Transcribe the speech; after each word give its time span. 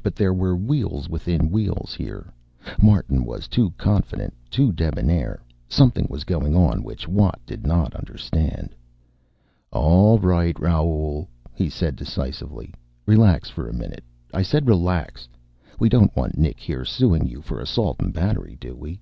But 0.00 0.14
there 0.14 0.32
were 0.32 0.56
wheels 0.56 1.08
within 1.08 1.50
wheels 1.50 1.92
here. 1.92 2.32
Martin 2.80 3.24
was 3.24 3.48
too 3.48 3.72
confident, 3.76 4.32
too 4.48 4.70
debonaire. 4.70 5.40
Something 5.68 6.06
was 6.08 6.22
going 6.22 6.54
on 6.54 6.84
which 6.84 7.08
Watt 7.08 7.40
did 7.44 7.66
not 7.66 7.96
understand. 7.96 8.76
"All 9.72 10.20
right, 10.20 10.56
Raoul," 10.60 11.26
he 11.52 11.68
said 11.68 11.96
decisively. 11.96 12.72
"Relax 13.06 13.50
for 13.50 13.68
a 13.68 13.74
minute. 13.74 14.04
I 14.32 14.42
said 14.42 14.68
relax! 14.68 15.28
We 15.80 15.88
don't 15.88 16.14
want 16.14 16.38
Nick 16.38 16.60
here 16.60 16.84
suing 16.84 17.26
you 17.26 17.42
for 17.42 17.58
assault 17.58 17.96
and 17.98 18.14
battery, 18.14 18.56
do 18.60 18.76
we? 18.76 19.00